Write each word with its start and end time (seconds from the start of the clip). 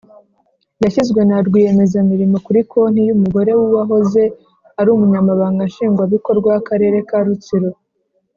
yashyizwe 0.83 1.21
na 1.29 1.37
rwiyemezamirimo 1.47 2.37
kuri 2.45 2.59
konti 2.71 3.01
y’umugore 3.07 3.51
w’uwahoze 3.57 4.23
ari 4.79 4.89
umunyamabanga 4.91 5.61
nshingwabikorwa 5.69 6.47
w’akarere 6.53 6.97
ka 7.09 7.19
rutsiro). 7.25 7.69